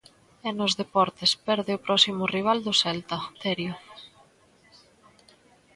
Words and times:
E 0.47 0.49
nos 0.57 0.73
deportes, 0.81 1.31
perde 1.47 1.71
o 1.77 1.83
próximo 1.87 2.23
rival 2.35 2.57
do 2.65 2.73
Celta, 2.81 3.17
Terio. 3.41 3.73